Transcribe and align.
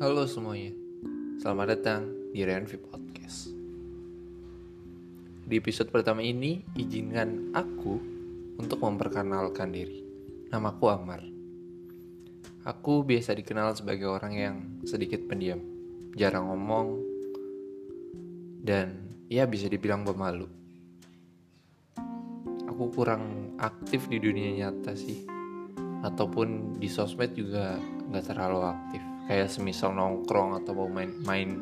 Halo 0.00 0.24
semuanya, 0.24 0.72
selamat 1.44 1.76
datang 1.76 2.08
di 2.32 2.40
Renvi 2.40 2.80
Podcast. 2.80 3.52
Di 5.44 5.60
episode 5.60 5.92
pertama 5.92 6.24
ini, 6.24 6.64
izinkan 6.72 7.52
aku 7.52 8.00
untuk 8.56 8.80
memperkenalkan 8.80 9.68
diri. 9.68 10.00
Namaku 10.48 10.84
Amar. 10.88 11.20
Aku 12.64 13.04
biasa 13.04 13.36
dikenal 13.36 13.76
sebagai 13.76 14.08
orang 14.08 14.32
yang 14.32 14.56
sedikit 14.88 15.20
pendiam, 15.28 15.60
jarang 16.16 16.48
ngomong, 16.48 16.96
dan 18.64 19.04
ya 19.28 19.44
bisa 19.44 19.68
dibilang 19.68 20.08
pemalu. 20.08 20.48
Aku 22.72 22.88
kurang 22.88 23.52
aktif 23.60 24.08
di 24.08 24.16
dunia 24.16 24.64
nyata 24.64 24.96
sih, 24.96 25.28
ataupun 26.00 26.80
di 26.80 26.88
sosmed 26.88 27.36
juga 27.36 27.76
nggak 28.08 28.24
terlalu 28.32 28.64
aktif 28.64 29.09
kayak 29.30 29.46
semisal 29.46 29.94
nongkrong 29.94 30.58
atau 30.58 30.74
mau 30.74 30.90
main-main 30.90 31.54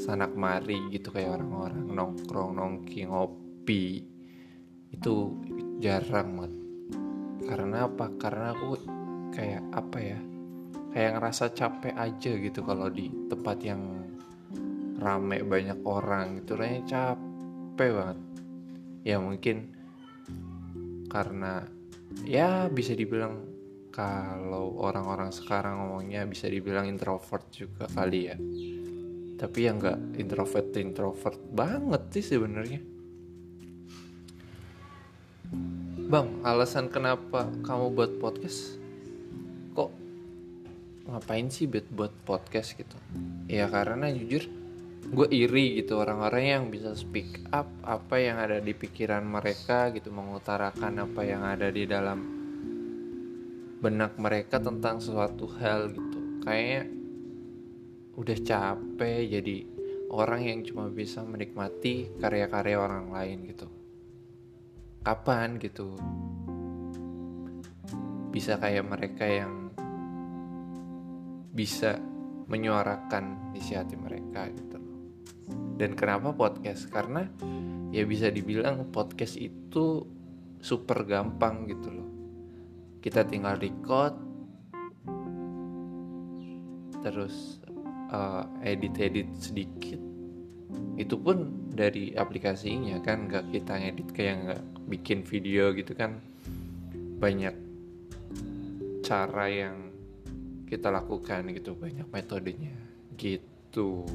sanak 0.00 0.32
mari 0.32 0.80
gitu 0.88 1.12
kayak 1.12 1.36
orang-orang 1.36 1.92
nongkrong 1.92 2.56
nongki 2.56 3.04
ngopi. 3.04 4.08
Itu 4.88 5.36
jarang 5.76 6.40
banget 6.40 6.62
karena 7.52 7.84
apa? 7.84 8.08
Karena 8.16 8.56
aku 8.56 8.80
kayak 9.36 9.60
apa 9.76 9.98
ya? 10.00 10.20
Kayak 10.96 11.20
ngerasa 11.20 11.44
capek 11.52 11.94
aja 12.00 12.32
gitu 12.32 12.64
kalau 12.64 12.88
di 12.88 13.12
tempat 13.28 13.60
yang 13.60 14.08
rame 14.96 15.44
banyak 15.44 15.84
orang 15.84 16.40
gitu. 16.40 16.56
Rasanya 16.56 16.82
capek 16.88 17.90
banget. 17.92 18.18
Ya 19.04 19.20
mungkin 19.20 19.68
karena 21.12 21.68
ya 22.24 22.72
bisa 22.72 22.96
dibilang 22.96 23.51
kalau 23.92 24.80
orang-orang 24.80 25.28
sekarang 25.28 25.76
ngomongnya 25.76 26.24
bisa 26.24 26.48
dibilang 26.48 26.88
introvert 26.88 27.44
juga 27.52 27.84
kali 27.92 28.20
ya. 28.24 28.36
Tapi 29.36 29.58
ya 29.68 29.76
nggak 29.76 30.16
introvert 30.16 30.72
introvert 30.80 31.40
banget 31.52 32.02
sih 32.16 32.24
sebenarnya. 32.24 32.80
Bang 36.08 36.40
alasan 36.40 36.88
kenapa 36.88 37.52
kamu 37.68 37.92
buat 37.92 38.12
podcast? 38.16 38.80
Kok 39.76 39.92
ngapain 41.12 41.52
sih 41.52 41.68
buat 41.68 41.84
buat 41.92 42.12
podcast 42.24 42.80
gitu? 42.80 42.96
Ya 43.44 43.68
karena 43.68 44.08
jujur 44.08 44.48
gue 45.02 45.28
iri 45.28 45.84
gitu 45.84 46.00
orang-orang 46.00 46.44
yang 46.48 46.64
bisa 46.72 46.96
speak 46.96 47.44
up 47.52 47.68
apa 47.84 48.16
yang 48.16 48.40
ada 48.40 48.56
di 48.56 48.72
pikiran 48.72 49.20
mereka 49.20 49.92
gitu 49.92 50.08
mengutarakan 50.08 51.04
apa 51.04 51.20
yang 51.26 51.44
ada 51.44 51.68
di 51.68 51.84
dalam 51.84 52.41
benak 53.82 54.14
mereka 54.14 54.62
tentang 54.62 55.02
suatu 55.02 55.50
hal 55.58 55.90
gitu. 55.90 56.46
Kayaknya 56.46 56.82
udah 58.14 58.38
capek 58.38 59.20
jadi 59.26 59.56
orang 60.14 60.42
yang 60.46 60.60
cuma 60.62 60.86
bisa 60.86 61.26
menikmati 61.26 62.14
karya-karya 62.22 62.78
orang 62.78 63.10
lain 63.10 63.38
gitu. 63.50 63.66
Kapan 65.02 65.58
gitu? 65.58 65.98
Bisa 68.30 68.62
kayak 68.62 68.86
mereka 68.86 69.26
yang 69.26 69.74
bisa 71.50 71.98
menyuarakan 72.46 73.50
isi 73.58 73.74
hati 73.74 73.98
mereka 73.98 74.46
gitu. 74.54 74.78
Dan 75.74 75.98
kenapa 75.98 76.30
podcast? 76.30 76.86
Karena 76.86 77.26
ya 77.90 78.06
bisa 78.06 78.30
dibilang 78.30 78.94
podcast 78.94 79.34
itu 79.42 80.06
super 80.62 81.02
gampang 81.02 81.66
gitu 81.66 81.90
loh 81.90 82.11
kita 83.02 83.26
tinggal 83.26 83.58
record 83.58 84.14
terus 87.02 87.58
uh, 88.14 88.46
edit-edit 88.62 89.26
sedikit. 89.34 89.98
Itu 90.94 91.18
pun 91.18 91.66
dari 91.74 92.14
aplikasinya 92.14 93.02
kan 93.02 93.26
nggak 93.26 93.50
kita 93.50 93.72
ngedit 93.82 94.08
kayak 94.14 94.34
nggak 94.46 94.62
bikin 94.86 95.26
video 95.26 95.74
gitu 95.74 95.98
kan. 95.98 96.22
Banyak 97.18 97.54
cara 99.02 99.50
yang 99.50 99.90
kita 100.70 100.94
lakukan 100.94 101.50
gitu 101.50 101.74
banyak 101.74 102.06
metodenya. 102.14 102.72
Gitu. 103.18 104.06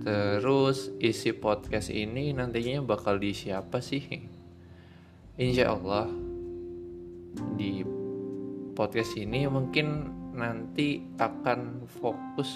Terus 0.00 0.88
isi 0.96 1.36
podcast 1.36 1.92
ini 1.92 2.32
nantinya 2.32 2.80
bakal 2.80 3.20
diisi 3.20 3.52
apa 3.52 3.84
sih? 3.84 4.00
Insya 5.36 5.76
Allah 5.76 6.29
di 7.58 7.84
podcast 8.74 9.18
ini 9.18 9.46
mungkin 9.46 10.08
nanti 10.34 11.02
akan 11.18 11.84
fokus 11.86 12.48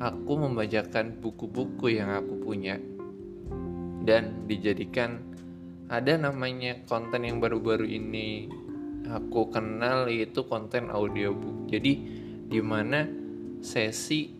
aku 0.00 0.32
membacakan 0.36 1.18
buku-buku 1.20 1.96
yang 1.96 2.12
aku 2.12 2.40
punya 2.40 2.76
dan 4.06 4.46
dijadikan 4.46 5.24
ada 5.86 6.18
namanya 6.18 6.82
konten 6.86 7.26
yang 7.26 7.38
baru-baru 7.38 7.86
ini 7.86 8.50
aku 9.06 9.54
kenal 9.54 10.10
yaitu 10.10 10.42
konten 10.46 10.90
audiobook. 10.90 11.70
Jadi 11.70 11.92
di 12.46 12.60
mana 12.62 13.06
sesi 13.62 14.34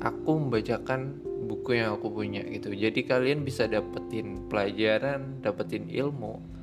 aku 0.00 0.30
membacakan 0.40 1.20
buku 1.48 1.80
yang 1.80 1.96
aku 2.00 2.12
punya 2.12 2.44
gitu. 2.48 2.72
Jadi 2.72 3.04
kalian 3.04 3.44
bisa 3.44 3.68
dapetin 3.68 4.48
pelajaran, 4.48 5.40
dapetin 5.44 5.88
ilmu 5.88 6.59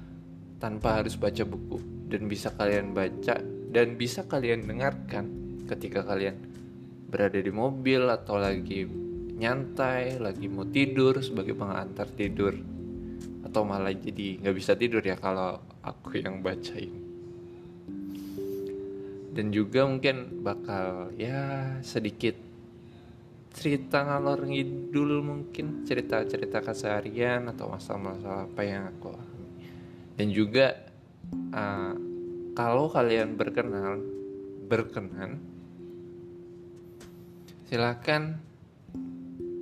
tanpa 0.58 1.02
harus 1.02 1.18
baca 1.18 1.46
buku. 1.46 1.80
Dan 2.08 2.32
bisa 2.32 2.54
kalian 2.56 2.96
baca 2.96 3.40
dan 3.68 4.00
bisa 4.00 4.24
kalian 4.26 4.64
dengarkan 4.64 5.26
ketika 5.68 6.08
kalian 6.08 6.40
berada 7.08 7.40
di 7.40 7.52
mobil 7.52 8.08
atau 8.08 8.40
lagi 8.40 8.88
nyantai, 9.38 10.18
lagi 10.18 10.48
mau 10.48 10.66
tidur 10.66 11.20
sebagai 11.20 11.54
pengantar 11.54 12.08
tidur. 12.16 12.56
Atau 13.44 13.64
malah 13.64 13.94
jadi 13.94 14.44
nggak 14.44 14.56
bisa 14.56 14.74
tidur 14.76 15.04
ya 15.04 15.16
kalau 15.20 15.60
aku 15.84 16.20
yang 16.20 16.40
bacain. 16.40 16.92
Dan 19.38 19.54
juga 19.54 19.86
mungkin 19.86 20.42
bakal 20.42 21.14
ya 21.14 21.78
sedikit 21.86 22.34
cerita 23.54 24.06
ngalor 24.06 24.50
ngidul 24.50 25.22
mungkin 25.22 25.86
cerita-cerita 25.86 26.62
keseharian 26.62 27.50
atau 27.50 27.70
masalah-masalah 27.74 28.50
apa 28.50 28.62
yang 28.66 28.90
aku 28.90 29.37
dan 30.18 30.28
juga 30.34 30.74
uh, 31.54 31.94
kalau 32.58 32.90
kalian 32.90 33.38
berkenan 33.38 34.02
berkenan 34.66 35.38
silahkan 37.70 38.42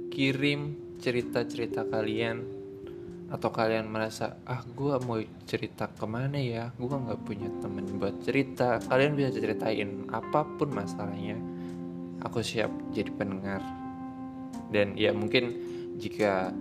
kirim 0.10 0.80
cerita-cerita 1.04 1.84
kalian 1.92 2.56
atau 3.26 3.50
kalian 3.52 3.90
merasa 3.90 4.38
ah 4.48 4.64
gue 4.64 4.96
mau 5.04 5.20
cerita 5.44 5.90
ke 5.92 6.06
mana 6.06 6.38
ya? 6.38 6.72
Gue 6.78 6.94
nggak 6.94 7.26
punya 7.26 7.50
temen 7.60 7.84
buat 7.98 8.22
cerita. 8.22 8.78
Kalian 8.86 9.18
bisa 9.18 9.34
ceritain 9.34 10.08
apa 10.14 10.46
pun 10.46 10.72
masalahnya 10.72 11.36
aku 12.22 12.40
siap 12.40 12.70
jadi 12.94 13.10
pendengar. 13.12 13.60
Dan 14.70 14.94
ya 14.96 15.12
mungkin 15.12 15.52
jika 15.98 16.54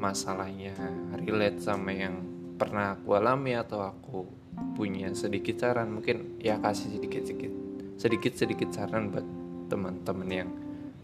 masalahnya 0.00 0.72
relate 1.20 1.60
sama 1.60 1.92
yang 1.92 2.37
pernah 2.58 2.98
aku 2.98 3.14
alami 3.14 3.54
atau 3.54 3.80
aku 3.86 4.26
punya 4.74 5.14
sedikit 5.14 5.62
saran 5.62 5.94
mungkin 5.94 6.42
ya 6.42 6.58
kasih 6.58 6.98
sedikit 6.98 7.22
sedikit 7.22 7.52
sedikit 7.94 8.32
sedikit 8.34 8.68
saran 8.74 9.14
buat 9.14 9.26
teman-teman 9.70 10.28
yang 10.28 10.50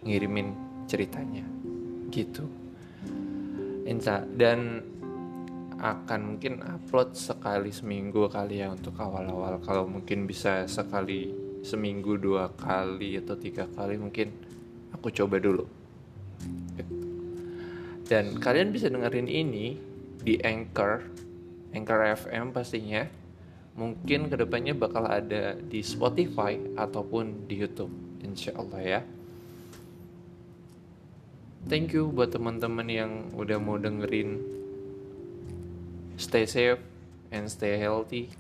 ngirimin 0.03 0.53
ceritanya. 0.91 1.47
Gitu. 2.11 2.45
Insya 3.85 4.25
dan 4.25 4.83
akan 5.79 6.21
mungkin 6.35 6.65
upload 6.65 7.13
sekali 7.13 7.69
seminggu 7.69 8.31
kali 8.33 8.65
ya 8.65 8.73
untuk 8.73 8.97
awal-awal. 8.97 9.61
Kalau 9.61 9.85
mungkin 9.85 10.25
bisa 10.25 10.65
sekali 10.65 11.31
seminggu 11.65 12.17
dua 12.17 12.53
kali 12.57 13.21
atau 13.21 13.37
tiga 13.37 13.69
kali 13.69 14.01
mungkin 14.01 14.33
aku 14.97 15.13
coba 15.13 15.37
dulu. 15.41 15.67
Dan 18.05 18.37
kalian 18.37 18.69
bisa 18.69 18.93
dengerin 18.93 19.29
ini 19.29 19.77
di 20.21 20.37
Anchor 20.45 21.05
Anchor 21.75 22.15
FM 22.15 22.55
pastinya 22.55 23.03
mungkin 23.75 24.31
ke 24.31 24.39
depannya 24.39 24.73
bakal 24.79 25.05
ada 25.11 25.59
di 25.59 25.83
Spotify 25.83 26.55
ataupun 26.79 27.51
di 27.51 27.59
YouTube 27.59 27.91
insya 28.23 28.55
Allah 28.55 28.81
ya. 28.81 29.01
Thank 31.67 31.97
you 31.97 32.13
buat 32.13 32.31
teman-teman 32.31 32.87
yang 32.87 33.13
udah 33.35 33.59
mau 33.59 33.81
dengerin. 33.81 34.39
Stay 36.15 36.47
safe 36.47 36.79
and 37.35 37.51
stay 37.51 37.75
healthy. 37.81 38.31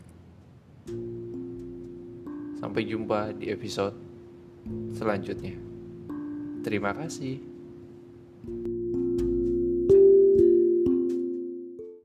Sampai 2.62 2.86
jumpa 2.86 3.34
di 3.34 3.50
episode 3.50 3.96
selanjutnya. 4.94 5.56
Terima 6.62 6.94
kasih 6.94 7.53